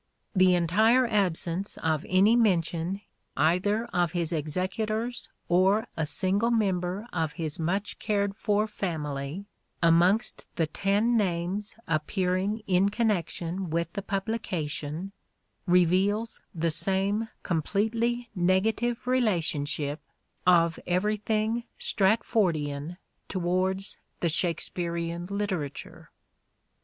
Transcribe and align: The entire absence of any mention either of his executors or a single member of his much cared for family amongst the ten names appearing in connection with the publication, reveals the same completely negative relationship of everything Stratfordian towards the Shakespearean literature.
The 0.35 0.55
entire 0.55 1.05
absence 1.05 1.77
of 1.77 2.03
any 2.09 2.35
mention 2.35 3.01
either 3.37 3.85
of 3.93 4.13
his 4.13 4.33
executors 4.33 5.29
or 5.47 5.85
a 5.95 6.07
single 6.07 6.49
member 6.49 7.05
of 7.13 7.33
his 7.33 7.59
much 7.59 7.99
cared 7.99 8.35
for 8.35 8.65
family 8.65 9.45
amongst 9.83 10.47
the 10.55 10.65
ten 10.65 11.15
names 11.15 11.75
appearing 11.87 12.63
in 12.65 12.89
connection 12.89 13.69
with 13.69 13.93
the 13.93 14.01
publication, 14.01 15.11
reveals 15.67 16.41
the 16.55 16.71
same 16.71 17.29
completely 17.43 18.27
negative 18.33 19.05
relationship 19.05 20.01
of 20.47 20.79
everything 20.87 21.65
Stratfordian 21.77 22.97
towards 23.29 23.97
the 24.21 24.29
Shakespearean 24.29 25.27
literature. 25.27 26.09